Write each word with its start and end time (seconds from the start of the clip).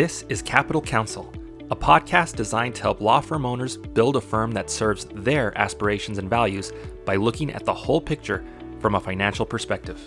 This 0.00 0.24
is 0.30 0.40
Capital 0.40 0.80
Counsel, 0.80 1.30
a 1.70 1.76
podcast 1.76 2.34
designed 2.34 2.74
to 2.76 2.80
help 2.80 3.02
law 3.02 3.20
firm 3.20 3.44
owners 3.44 3.76
build 3.76 4.16
a 4.16 4.20
firm 4.22 4.50
that 4.52 4.70
serves 4.70 5.04
their 5.14 5.52
aspirations 5.58 6.16
and 6.16 6.30
values 6.30 6.72
by 7.04 7.16
looking 7.16 7.52
at 7.52 7.66
the 7.66 7.74
whole 7.74 8.00
picture 8.00 8.42
from 8.78 8.94
a 8.94 9.00
financial 9.00 9.44
perspective. 9.44 10.00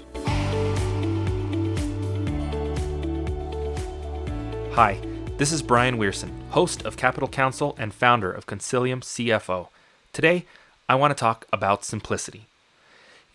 Hi, 4.71 4.99
this 5.37 5.51
is 5.51 5.61
Bryan 5.61 5.99
Wierson, 5.99 6.41
host 6.49 6.83
of 6.85 6.97
Capital 6.97 7.29
Counsel 7.29 7.75
and 7.77 7.93
founder 7.93 8.31
of 8.31 8.47
Consilium 8.47 9.01
CFO. 9.01 9.67
Today, 10.11 10.47
I 10.89 10.95
want 10.95 11.15
to 11.15 11.21
talk 11.21 11.45
about 11.53 11.85
simplicity. 11.85 12.47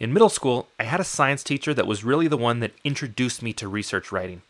In 0.00 0.12
middle 0.12 0.28
school, 0.28 0.66
I 0.76 0.82
had 0.82 0.98
a 0.98 1.04
science 1.04 1.44
teacher 1.44 1.72
that 1.72 1.86
was 1.86 2.02
really 2.02 2.26
the 2.26 2.36
one 2.36 2.58
that 2.58 2.74
introduced 2.82 3.44
me 3.44 3.52
to 3.52 3.68
research 3.68 4.10
writing. 4.10 4.42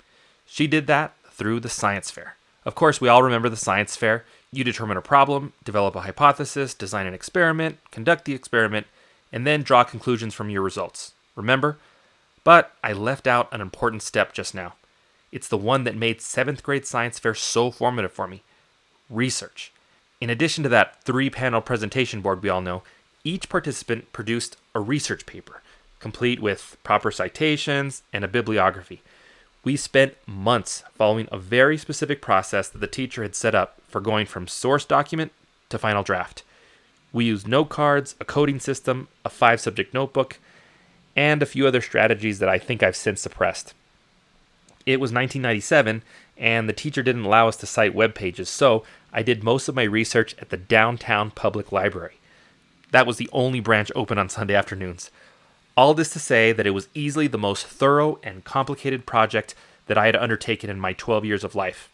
She 0.46 0.66
did 0.66 0.86
that 0.86 1.12
through 1.38 1.60
the 1.60 1.70
science 1.70 2.10
fair. 2.10 2.36
Of 2.66 2.74
course, 2.74 3.00
we 3.00 3.08
all 3.08 3.22
remember 3.22 3.48
the 3.48 3.56
science 3.56 3.96
fair. 3.96 4.24
You 4.52 4.64
determine 4.64 4.98
a 4.98 5.02
problem, 5.02 5.54
develop 5.64 5.96
a 5.96 6.02
hypothesis, 6.02 6.74
design 6.74 7.06
an 7.06 7.14
experiment, 7.14 7.78
conduct 7.90 8.26
the 8.26 8.34
experiment, 8.34 8.86
and 9.32 9.46
then 9.46 9.62
draw 9.62 9.84
conclusions 9.84 10.34
from 10.34 10.50
your 10.50 10.62
results. 10.62 11.12
Remember? 11.36 11.78
But 12.44 12.72
I 12.84 12.92
left 12.92 13.26
out 13.26 13.48
an 13.52 13.60
important 13.60 14.02
step 14.02 14.34
just 14.34 14.54
now. 14.54 14.74
It's 15.32 15.48
the 15.48 15.56
one 15.56 15.84
that 15.84 15.96
made 15.96 16.18
7th 16.18 16.62
grade 16.62 16.86
science 16.86 17.18
fair 17.18 17.34
so 17.34 17.70
formative 17.70 18.12
for 18.12 18.26
me 18.26 18.42
research. 19.10 19.72
In 20.20 20.30
addition 20.30 20.62
to 20.64 20.68
that 20.70 21.02
three 21.04 21.30
panel 21.30 21.60
presentation 21.60 22.20
board 22.20 22.42
we 22.42 22.48
all 22.48 22.60
know, 22.60 22.82
each 23.24 23.48
participant 23.48 24.12
produced 24.12 24.56
a 24.74 24.80
research 24.80 25.26
paper, 25.26 25.62
complete 26.00 26.40
with 26.40 26.76
proper 26.82 27.10
citations 27.10 28.02
and 28.12 28.24
a 28.24 28.28
bibliography. 28.28 29.02
We 29.68 29.76
spent 29.76 30.16
months 30.26 30.82
following 30.94 31.28
a 31.30 31.36
very 31.36 31.76
specific 31.76 32.22
process 32.22 32.70
that 32.70 32.78
the 32.78 32.86
teacher 32.86 33.22
had 33.22 33.34
set 33.34 33.54
up 33.54 33.82
for 33.86 34.00
going 34.00 34.24
from 34.24 34.48
source 34.48 34.86
document 34.86 35.30
to 35.68 35.78
final 35.78 36.02
draft. 36.02 36.42
We 37.12 37.26
used 37.26 37.46
note 37.46 37.68
cards, 37.68 38.14
a 38.18 38.24
coding 38.24 38.60
system, 38.60 39.08
a 39.26 39.28
five 39.28 39.60
subject 39.60 39.92
notebook, 39.92 40.38
and 41.14 41.42
a 41.42 41.44
few 41.44 41.66
other 41.66 41.82
strategies 41.82 42.38
that 42.38 42.48
I 42.48 42.58
think 42.58 42.82
I've 42.82 42.96
since 42.96 43.20
suppressed. 43.20 43.74
It 44.86 45.00
was 45.00 45.12
1997, 45.12 46.02
and 46.38 46.66
the 46.66 46.72
teacher 46.72 47.02
didn't 47.02 47.26
allow 47.26 47.46
us 47.46 47.58
to 47.58 47.66
cite 47.66 47.94
web 47.94 48.14
pages, 48.14 48.48
so 48.48 48.84
I 49.12 49.22
did 49.22 49.44
most 49.44 49.68
of 49.68 49.74
my 49.74 49.82
research 49.82 50.34
at 50.38 50.48
the 50.48 50.56
downtown 50.56 51.30
public 51.30 51.72
library. 51.72 52.16
That 52.92 53.06
was 53.06 53.18
the 53.18 53.28
only 53.34 53.60
branch 53.60 53.92
open 53.94 54.16
on 54.16 54.30
Sunday 54.30 54.54
afternoons. 54.54 55.10
All 55.78 55.94
this 55.94 56.10
to 56.10 56.18
say 56.18 56.50
that 56.50 56.66
it 56.66 56.72
was 56.72 56.88
easily 56.92 57.28
the 57.28 57.38
most 57.38 57.64
thorough 57.64 58.18
and 58.24 58.42
complicated 58.42 59.06
project 59.06 59.54
that 59.86 59.96
I 59.96 60.06
had 60.06 60.16
undertaken 60.16 60.70
in 60.70 60.80
my 60.80 60.92
12 60.92 61.24
years 61.24 61.44
of 61.44 61.54
life. 61.54 61.88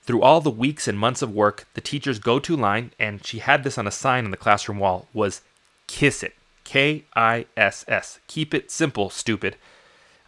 Through 0.00 0.22
all 0.22 0.40
the 0.40 0.50
weeks 0.50 0.88
and 0.88 0.98
months 0.98 1.20
of 1.20 1.34
work, 1.34 1.66
the 1.74 1.82
teacher's 1.82 2.20
go 2.20 2.38
to 2.38 2.56
line, 2.56 2.92
and 2.98 3.22
she 3.26 3.40
had 3.40 3.64
this 3.64 3.76
on 3.76 3.86
a 3.86 3.90
sign 3.90 4.24
on 4.24 4.30
the 4.30 4.38
classroom 4.38 4.78
wall, 4.78 5.08
was 5.12 5.42
KISS 5.88 6.22
it. 6.22 6.36
K 6.64 7.04
I 7.14 7.44
S 7.54 7.84
S. 7.86 8.18
Keep 8.28 8.54
it 8.54 8.70
simple, 8.70 9.10
stupid. 9.10 9.56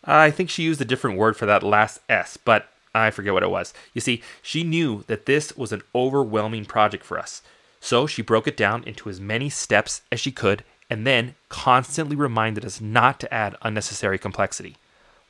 I 0.04 0.30
think 0.30 0.50
she 0.50 0.64
used 0.64 0.82
a 0.82 0.84
different 0.84 1.16
word 1.16 1.38
for 1.38 1.46
that 1.46 1.62
last 1.62 2.00
S, 2.06 2.36
but 2.36 2.68
I 2.94 3.10
forget 3.10 3.32
what 3.32 3.42
it 3.42 3.50
was. 3.50 3.72
You 3.94 4.02
see, 4.02 4.22
she 4.42 4.62
knew 4.62 5.04
that 5.06 5.24
this 5.24 5.56
was 5.56 5.72
an 5.72 5.80
overwhelming 5.94 6.66
project 6.66 7.04
for 7.04 7.18
us. 7.18 7.40
So 7.80 8.06
she 8.06 8.20
broke 8.20 8.46
it 8.46 8.58
down 8.58 8.84
into 8.84 9.08
as 9.08 9.22
many 9.22 9.48
steps 9.48 10.02
as 10.12 10.20
she 10.20 10.32
could 10.32 10.64
and 10.90 11.06
then 11.06 11.36
constantly 11.48 12.16
reminded 12.16 12.64
us 12.64 12.80
not 12.80 13.20
to 13.20 13.32
add 13.32 13.56
unnecessary 13.62 14.18
complexity. 14.18 14.76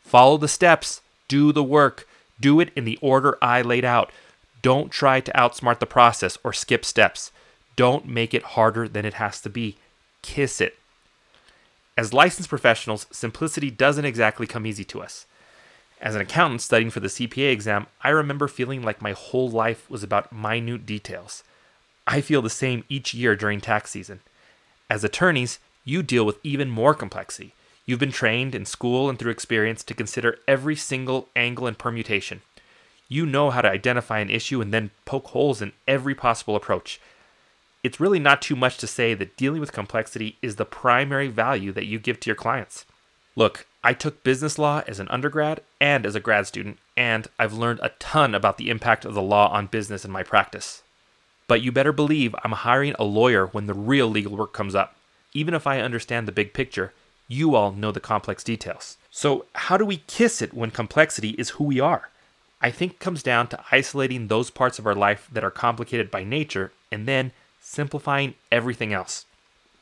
Follow 0.00 0.38
the 0.38 0.48
steps, 0.48 1.02
do 1.28 1.52
the 1.52 1.62
work, 1.62 2.08
do 2.40 2.58
it 2.58 2.72
in 2.74 2.84
the 2.84 2.98
order 3.02 3.36
I 3.42 3.60
laid 3.60 3.84
out. 3.84 4.10
Don't 4.62 4.90
try 4.90 5.20
to 5.20 5.32
outsmart 5.32 5.78
the 5.78 5.86
process 5.86 6.38
or 6.42 6.52
skip 6.52 6.84
steps. 6.84 7.30
Don't 7.76 8.06
make 8.06 8.34
it 8.34 8.42
harder 8.42 8.88
than 8.88 9.04
it 9.04 9.14
has 9.14 9.40
to 9.42 9.50
be. 9.50 9.76
Kiss 10.22 10.60
it. 10.60 10.76
As 11.96 12.14
licensed 12.14 12.48
professionals, 12.48 13.06
simplicity 13.10 13.70
doesn't 13.70 14.04
exactly 14.04 14.46
come 14.46 14.66
easy 14.66 14.84
to 14.84 15.02
us. 15.02 15.26
As 16.00 16.14
an 16.14 16.22
accountant 16.22 16.62
studying 16.62 16.90
for 16.90 17.00
the 17.00 17.08
CPA 17.08 17.52
exam, 17.52 17.86
I 18.02 18.08
remember 18.08 18.48
feeling 18.48 18.82
like 18.82 19.02
my 19.02 19.12
whole 19.12 19.50
life 19.50 19.88
was 19.90 20.02
about 20.02 20.32
minute 20.32 20.86
details. 20.86 21.44
I 22.06 22.22
feel 22.22 22.40
the 22.40 22.48
same 22.48 22.84
each 22.88 23.12
year 23.12 23.36
during 23.36 23.60
tax 23.60 23.90
season. 23.90 24.20
As 24.90 25.04
attorneys, 25.04 25.60
you 25.84 26.02
deal 26.02 26.26
with 26.26 26.40
even 26.42 26.68
more 26.68 26.94
complexity. 26.94 27.54
You've 27.86 28.00
been 28.00 28.10
trained 28.10 28.56
in 28.56 28.66
school 28.66 29.08
and 29.08 29.16
through 29.18 29.30
experience 29.30 29.84
to 29.84 29.94
consider 29.94 30.38
every 30.48 30.74
single 30.74 31.28
angle 31.36 31.68
and 31.68 31.78
permutation. 31.78 32.42
You 33.08 33.24
know 33.24 33.50
how 33.50 33.62
to 33.62 33.70
identify 33.70 34.18
an 34.18 34.30
issue 34.30 34.60
and 34.60 34.74
then 34.74 34.90
poke 35.04 35.28
holes 35.28 35.62
in 35.62 35.72
every 35.86 36.14
possible 36.14 36.56
approach. 36.56 37.00
It's 37.84 38.00
really 38.00 38.18
not 38.18 38.42
too 38.42 38.56
much 38.56 38.78
to 38.78 38.88
say 38.88 39.14
that 39.14 39.36
dealing 39.36 39.60
with 39.60 39.72
complexity 39.72 40.36
is 40.42 40.56
the 40.56 40.64
primary 40.64 41.28
value 41.28 41.72
that 41.72 41.86
you 41.86 42.00
give 42.00 42.18
to 42.20 42.28
your 42.28 42.36
clients. 42.36 42.84
Look, 43.36 43.66
I 43.82 43.94
took 43.94 44.24
business 44.24 44.58
law 44.58 44.82
as 44.86 45.00
an 45.00 45.08
undergrad 45.08 45.60
and 45.80 46.04
as 46.04 46.14
a 46.14 46.20
grad 46.20 46.46
student, 46.46 46.78
and 46.96 47.28
I've 47.38 47.54
learned 47.54 47.80
a 47.82 47.92
ton 48.00 48.34
about 48.34 48.58
the 48.58 48.68
impact 48.70 49.04
of 49.04 49.14
the 49.14 49.22
law 49.22 49.50
on 49.50 49.68
business 49.68 50.04
in 50.04 50.10
my 50.10 50.24
practice. 50.24 50.82
But 51.50 51.62
you 51.62 51.72
better 51.72 51.90
believe 51.90 52.32
I'm 52.44 52.52
hiring 52.52 52.94
a 52.96 53.02
lawyer 53.02 53.46
when 53.46 53.66
the 53.66 53.74
real 53.74 54.06
legal 54.06 54.36
work 54.36 54.52
comes 54.52 54.76
up. 54.76 54.94
Even 55.34 55.52
if 55.52 55.66
I 55.66 55.80
understand 55.80 56.28
the 56.28 56.32
big 56.40 56.54
picture, 56.54 56.92
you 57.26 57.56
all 57.56 57.72
know 57.72 57.90
the 57.90 57.98
complex 57.98 58.44
details. 58.44 58.98
So, 59.10 59.46
how 59.56 59.76
do 59.76 59.84
we 59.84 60.04
kiss 60.06 60.40
it 60.40 60.54
when 60.54 60.70
complexity 60.70 61.30
is 61.30 61.50
who 61.50 61.64
we 61.64 61.80
are? 61.80 62.10
I 62.62 62.70
think 62.70 62.92
it 62.92 63.00
comes 63.00 63.24
down 63.24 63.48
to 63.48 63.64
isolating 63.72 64.28
those 64.28 64.48
parts 64.48 64.78
of 64.78 64.86
our 64.86 64.94
life 64.94 65.28
that 65.32 65.42
are 65.42 65.50
complicated 65.50 66.08
by 66.08 66.22
nature 66.22 66.70
and 66.92 67.08
then 67.08 67.32
simplifying 67.60 68.34
everything 68.52 68.92
else. 68.92 69.26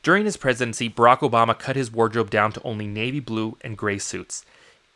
During 0.03 0.25
his 0.25 0.39
presidency, 0.39 0.89
Barack 0.89 1.19
Obama 1.19 1.59
cut 1.59 1.77
his 1.77 1.93
wardrobe 1.93 2.31
down 2.31 2.51
to 2.53 2.63
only 2.63 2.87
navy 2.87 3.21
blue 3.21 3.59
and 3.61 3.77
gray 3.77 3.99
suits. 3.99 4.43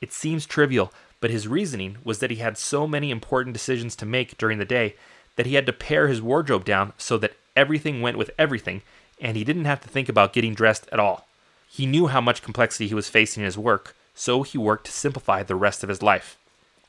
It 0.01 0.11
seems 0.11 0.47
trivial, 0.47 0.91
but 1.21 1.31
his 1.31 1.47
reasoning 1.47 1.99
was 2.03 2.21
that 2.21 2.31
he 2.31 2.39
had 2.39 2.57
so 2.57 2.87
many 2.87 3.11
important 3.11 3.53
decisions 3.53 3.95
to 3.97 4.07
make 4.07 4.39
during 4.39 4.57
the 4.57 4.65
day 4.65 4.95
that 5.37 5.47
he 5.47 5.55
had 5.55 5.67
to 5.67 5.73
pare 5.73 6.09
his 6.09 6.23
wardrobe 6.23 6.65
down 6.65 6.93
so 6.99 7.19
that 7.19 7.37
everything 7.57 8.01
went 8.01 8.19
with 8.19 8.31
everything 8.39 8.83
and 9.21 9.37
he 9.37 9.45
didn't 9.45 9.67
have 9.67 9.81
to 9.81 9.89
think 9.89 10.09
about 10.09 10.33
getting 10.33 10.55
dressed 10.55 10.89
at 10.93 10.99
all. 10.99 11.27
He 11.69 11.87
knew 11.87 12.09
how 12.09 12.21
much 12.21 12.43
complexity 12.43 12.89
he 12.89 12.95
was 12.95 13.09
facing 13.09 13.43
in 13.43 13.47
his 13.47 13.57
work, 13.57 13.97
so 14.15 14.43
he 14.43 14.59
worked 14.59 14.87
to 14.87 14.93
simplify 14.93 15.43
the 15.43 15.55
rest 15.55 15.83
of 15.83 15.89
his 15.89 16.03
life. 16.03 16.37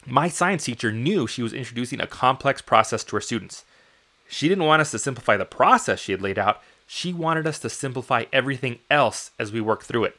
My 0.06 0.28
science 0.28 0.66
teacher 0.66 0.92
knew 0.92 1.28
she 1.28 1.44
was 1.44 1.54
introducing 1.54 2.02
a 2.02 2.08
complex 2.08 2.62
process 2.62 3.04
to 3.06 3.16
her 3.16 3.22
students. 3.22 3.64
She 4.28 4.50
didn't 4.50 4.66
want 4.66 4.82
us 4.82 4.92
to 4.92 5.00
simplify 5.00 5.38
the 5.38 5.46
process 5.46 6.00
she 6.00 6.12
had 6.12 6.22
laid 6.22 6.40
out, 6.40 6.62
she 6.86 7.14
wanted 7.14 7.48
us 7.48 7.60
to 7.60 7.70
simplify 7.70 8.26
everything 8.34 8.80
else 8.92 9.32
as 9.40 9.52
we 9.52 9.62
work 9.62 9.84
through 9.84 10.04
it. 10.04 10.18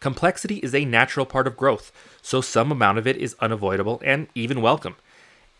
Complexity 0.00 0.56
is 0.56 0.74
a 0.74 0.84
natural 0.84 1.24
part 1.24 1.46
of 1.46 1.56
growth, 1.56 1.92
so 2.20 2.40
some 2.40 2.70
amount 2.70 2.98
of 2.98 3.06
it 3.06 3.16
is 3.16 3.36
unavoidable 3.40 4.02
and 4.04 4.26
even 4.34 4.60
welcome. 4.60 4.96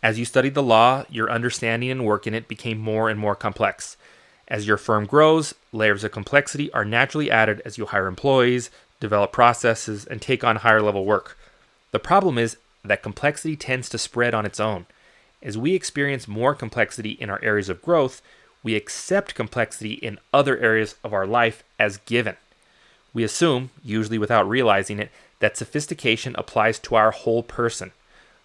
As 0.03 0.19
you 0.19 0.25
studied 0.25 0.53
the 0.53 0.61
law, 0.61 1.05
your 1.09 1.31
understanding 1.31 1.89
and 1.89 2.05
work 2.05 2.27
in 2.27 2.33
it 2.33 2.49
became 2.49 2.77
more 2.77 3.09
and 3.09 3.17
more 3.17 3.35
complex. 3.35 3.95
As 4.49 4.67
your 4.67 4.75
firm 4.75 5.05
grows, 5.05 5.55
layers 5.71 6.03
of 6.03 6.11
complexity 6.11 6.69
are 6.73 6.83
naturally 6.83 7.31
added 7.31 7.61
as 7.63 7.77
you 7.77 7.85
hire 7.85 8.07
employees, 8.07 8.69
develop 8.99 9.31
processes, 9.31 10.05
and 10.05 10.21
take 10.21 10.43
on 10.43 10.57
higher 10.57 10.81
level 10.81 11.05
work. 11.05 11.37
The 11.91 11.99
problem 11.99 12.37
is 12.37 12.57
that 12.83 13.01
complexity 13.01 13.55
tends 13.55 13.87
to 13.89 13.97
spread 13.97 14.33
on 14.33 14.45
its 14.45 14.59
own. 14.59 14.87
As 15.41 15.57
we 15.57 15.73
experience 15.73 16.27
more 16.27 16.53
complexity 16.53 17.11
in 17.11 17.29
our 17.29 17.41
areas 17.41 17.69
of 17.69 17.81
growth, 17.81 18.21
we 18.61 18.75
accept 18.75 19.35
complexity 19.35 19.93
in 19.93 20.19
other 20.33 20.57
areas 20.57 20.95
of 21.05 21.13
our 21.13 21.25
life 21.25 21.63
as 21.79 21.95
given. 21.97 22.35
We 23.13 23.23
assume, 23.23 23.69
usually 23.81 24.17
without 24.17 24.49
realizing 24.49 24.99
it, 24.99 25.11
that 25.39 25.55
sophistication 25.55 26.35
applies 26.37 26.77
to 26.79 26.95
our 26.95 27.11
whole 27.11 27.43
person. 27.43 27.93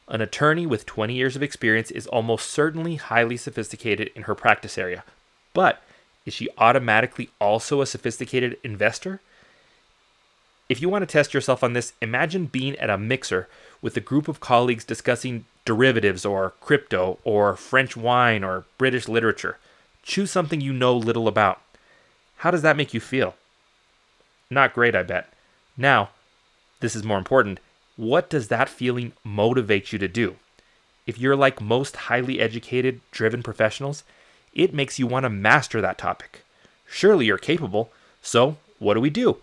An 0.09 0.23
attorney 0.23 0.67
with 0.67 0.87
20 0.87 1.15
years 1.15 1.37
of 1.37 1.43
experience 1.43 1.91
is 1.91 2.07
almost 2.07 2.49
certainly 2.49 2.97
highly 2.97 3.37
sophisticated 3.37 4.11
in 4.15 4.23
her 4.23 4.35
practice 4.35 4.79
area. 4.79 5.05
But 5.53 5.83
is 6.25 6.33
she 6.33 6.49
automatically 6.57 7.31
also 7.41 7.81
a 7.83 7.87
sophisticated 7.87 8.57
investor? 8.65 9.21
If 10.69 10.81
you 10.81 10.89
want 10.89 11.03
to 11.03 11.07
test 11.07 11.35
yourself 11.35 11.63
on 11.63 11.75
this, 11.75 11.93
imagine 12.01 12.47
being 12.47 12.77
at 12.77 12.91
a 12.91 12.99
mixer 12.99 13.49
with 13.81 13.97
a 13.97 14.01
group 14.01 14.29
of 14.29 14.41
colleagues 14.41 14.85
discussing 14.85 15.45
derivatives 15.65 16.25
or 16.25 16.55
crypto 16.61 17.19
or 17.25 17.57
French 17.57 17.97
wine 17.97 18.43
or 18.43 18.65
British 18.79 19.09
literature. 19.09 19.59
Choose 20.03 20.31
something 20.31 20.61
you 20.61 20.73
know 20.73 20.97
little 20.97 21.29
about. 21.29 21.61
How 22.39 22.51
does 22.51 22.63
that 22.63 22.77
make 22.77 22.95
you 22.95 23.01
feel? 23.01 23.35
Not 24.51 24.75
great, 24.75 24.95
I 24.95 25.03
bet. 25.03 25.33
Now, 25.77 26.11
this 26.81 26.97
is 26.97 27.05
more 27.05 27.19
important. 27.19 27.61
What 27.99 28.31
does 28.31 28.47
that 28.47 28.69
feeling 28.69 29.11
motivate 29.25 29.93
you 29.93 29.99
to 29.99 30.07
do? 30.07 30.37
If 31.05 31.19
you're 31.19 31.35
like 31.35 31.61
most 31.61 31.97
highly 31.97 32.39
educated, 32.39 33.01
driven 33.11 33.43
professionals, 33.43 34.05
it 34.55 34.73
makes 34.73 35.01
you 35.01 35.09
want 35.09 35.25
to 35.25 35.31
master 35.31 35.81
that 35.81 35.99
topic. 35.99 36.45
Surely 36.87 37.27
you're 37.27 37.39
capable, 37.39 37.91
so 38.23 38.57
what 38.79 38.95
do 38.95 39.01
we 39.01 39.11
do? 39.11 39.39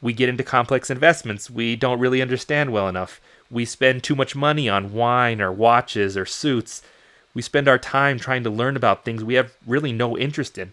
We 0.00 0.14
get 0.14 0.30
into 0.30 0.42
complex 0.42 0.88
investments 0.88 1.50
we 1.50 1.76
don't 1.76 1.98
really 1.98 2.22
understand 2.22 2.72
well 2.72 2.88
enough. 2.88 3.20
We 3.50 3.66
spend 3.66 4.02
too 4.02 4.16
much 4.16 4.34
money 4.34 4.66
on 4.66 4.94
wine 4.94 5.42
or 5.42 5.52
watches 5.52 6.16
or 6.16 6.24
suits. 6.24 6.80
We 7.34 7.42
spend 7.42 7.68
our 7.68 7.78
time 7.78 8.18
trying 8.18 8.44
to 8.44 8.50
learn 8.50 8.76
about 8.76 9.04
things 9.04 9.22
we 9.22 9.34
have 9.34 9.52
really 9.66 9.92
no 9.92 10.16
interest 10.16 10.56
in. 10.56 10.72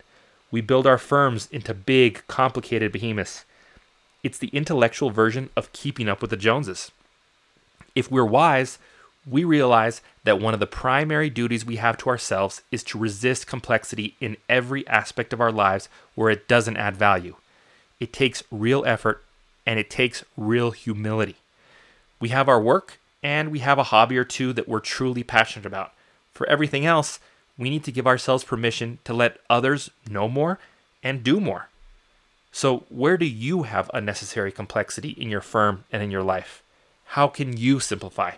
We 0.50 0.62
build 0.62 0.88
our 0.88 0.98
firms 0.98 1.50
into 1.52 1.74
big, 1.74 2.24
complicated 2.30 2.94
behemoths. 2.94 3.44
It's 4.24 4.38
the 4.38 4.48
intellectual 4.54 5.10
version 5.10 5.50
of 5.58 5.74
keeping 5.74 6.08
up 6.08 6.22
with 6.22 6.30
the 6.30 6.38
Joneses. 6.38 6.90
If 7.96 8.12
we're 8.12 8.26
wise, 8.26 8.78
we 9.30 9.44
realize 9.44 10.02
that 10.24 10.40
one 10.40 10.54
of 10.54 10.60
the 10.60 10.68
primary 10.68 11.30
duties 11.30 11.66
we 11.66 11.76
have 11.76 11.98
to 11.98 12.10
ourselves 12.10 12.62
is 12.72 12.84
to 12.86 12.98
resist 12.98 13.48
complexity 13.48 14.16
in 14.20 14.38
every 14.50 14.88
aspect 14.88 15.34
of 15.34 15.42
our 15.42 15.52
lives 15.52 15.90
where 16.16 16.30
it 16.30 16.48
doesn't 16.48 16.78
add 16.78 16.98
value. 16.98 17.36
It 18.00 18.14
takes 18.14 18.44
real 18.52 18.84
effort 18.86 19.24
and 19.66 19.80
it 19.80 19.90
takes 19.90 20.26
real 20.36 20.72
humility. 20.72 21.36
We 22.20 22.30
have 22.30 22.50
our 22.50 22.62
work 22.62 23.00
and 23.22 23.52
we 23.52 23.60
have 23.60 23.78
a 23.78 23.84
hobby 23.84 24.18
or 24.18 24.24
two 24.24 24.54
that 24.54 24.68
we're 24.68 24.80
truly 24.80 25.24
passionate 25.24 25.66
about. 25.66 25.94
For 26.34 26.48
everything 26.50 26.86
else, 26.86 27.20
we 27.58 27.70
need 27.70 27.84
to 27.84 27.92
give 27.92 28.08
ourselves 28.08 28.44
permission 28.44 28.98
to 29.04 29.14
let 29.14 29.40
others 29.50 29.92
know 30.10 30.28
more 30.28 30.58
and 31.04 31.24
do 31.24 31.40
more. 31.40 31.70
So, 32.52 32.84
where 32.90 33.18
do 33.18 33.26
you 33.26 33.64
have 33.64 33.90
unnecessary 33.94 34.52
complexity 34.52 35.12
in 35.12 35.30
your 35.30 35.42
firm 35.42 35.86
and 35.92 36.04
in 36.04 36.12
your 36.12 36.24
life? 36.24 36.64
How 37.16 37.28
can 37.28 37.58
you 37.58 37.82
simplify? 37.82 38.36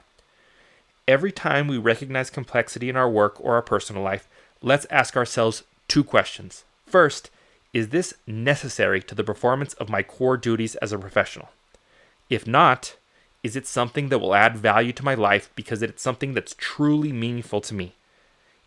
Every 1.07 1.31
time 1.31 1.67
we 1.67 1.77
recognize 1.77 2.31
complexity 2.31 2.89
in 2.89 2.95
our 2.95 3.07
work 3.07 3.39
or 3.39 3.53
our 3.53 3.61
personal 3.61 4.01
life, 4.01 4.27
let's 4.63 4.87
ask 4.89 5.15
ourselves 5.15 5.61
two 5.87 6.03
questions. 6.03 6.63
First, 6.87 7.29
is 7.71 7.89
this 7.89 8.15
necessary 8.25 8.99
to 9.03 9.13
the 9.13 9.23
performance 9.23 9.75
of 9.75 9.91
my 9.91 10.01
core 10.01 10.37
duties 10.37 10.73
as 10.77 10.91
a 10.91 10.97
professional? 10.97 11.49
If 12.31 12.47
not, 12.47 12.95
is 13.43 13.55
it 13.55 13.67
something 13.67 14.09
that 14.09 14.17
will 14.17 14.33
add 14.33 14.57
value 14.57 14.93
to 14.93 15.05
my 15.05 15.13
life 15.13 15.51
because 15.55 15.83
it's 15.83 16.01
something 16.01 16.33
that's 16.33 16.55
truly 16.57 17.11
meaningful 17.13 17.61
to 17.61 17.75
me? 17.75 17.93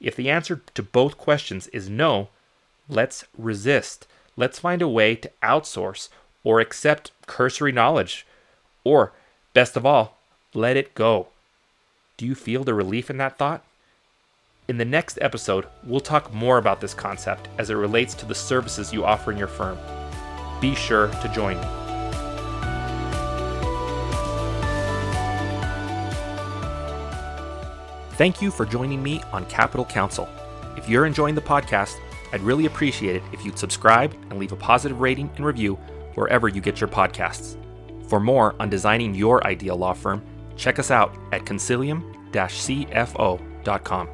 If 0.00 0.14
the 0.14 0.31
answer 0.31 0.62
to 0.75 0.85
both 0.85 1.19
questions 1.19 1.67
is 1.69 1.91
no, 1.91 2.29
let's 2.88 3.25
resist. 3.37 4.06
Let's 4.37 4.61
find 4.61 4.82
a 4.82 4.88
way 4.88 5.17
to 5.17 5.32
outsource 5.43 6.11
or 6.44 6.61
accept 6.61 7.11
cursory 7.26 7.73
knowledge. 7.73 8.25
Or, 8.85 9.12
best 9.56 9.75
of 9.75 9.87
all, 9.87 10.19
let 10.53 10.76
it 10.76 10.94
go. 10.94 11.29
Do 12.19 12.26
you 12.26 12.35
feel 12.35 12.62
the 12.62 12.75
relief 12.75 13.08
in 13.08 13.17
that 13.17 13.38
thought? 13.38 13.64
In 14.69 14.76
the 14.76 14.85
next 14.85 15.19
episode, 15.23 15.64
we'll 15.82 16.00
talk 16.00 16.31
more 16.35 16.58
about 16.58 16.82
this 16.82 16.93
concept 16.93 17.49
as 17.56 17.70
it 17.70 17.75
relates 17.75 18.12
to 18.17 18.26
the 18.26 18.35
services 18.35 18.93
you 18.93 19.06
offer 19.06 19.32
in 19.32 19.38
your 19.38 19.49
firm. 19.49 19.79
Be 20.61 20.75
sure 20.75 21.08
to 21.08 21.29
join 21.35 21.56
me. 21.58 21.67
Thank 28.19 28.43
you 28.43 28.50
for 28.50 28.67
joining 28.67 29.03
me 29.03 29.23
on 29.32 29.47
Capital 29.47 29.87
Counsel. 29.87 30.29
If 30.76 30.87
you're 30.87 31.06
enjoying 31.06 31.35
the 31.35 31.41
podcast, 31.41 31.94
I'd 32.31 32.43
really 32.43 32.67
appreciate 32.67 33.17
it 33.17 33.23
if 33.32 33.43
you'd 33.43 33.58
subscribe 33.58 34.12
and 34.29 34.38
leave 34.38 34.53
a 34.53 34.56
positive 34.56 35.00
rating 35.00 35.31
and 35.37 35.47
review 35.47 35.76
wherever 36.14 36.47
you 36.47 36.61
get 36.61 36.79
your 36.79 36.88
podcasts. 36.88 37.56
For 38.06 38.20
more 38.20 38.55
on 38.61 38.70
designing 38.70 39.14
your 39.14 39.47
ideal 39.47 39.76
law 39.76 39.93
firm, 39.93 40.23
check 40.56 40.79
us 40.79 40.91
out 40.91 41.14
at 41.32 41.44
consilium-cfo.com. 41.44 44.08